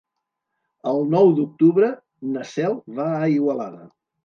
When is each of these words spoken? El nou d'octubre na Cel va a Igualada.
El 0.91 1.05
nou 1.15 1.29
d'octubre 1.41 1.91
na 2.33 2.47
Cel 2.55 2.75
va 3.03 3.09
a 3.21 3.31
Igualada. 3.37 3.89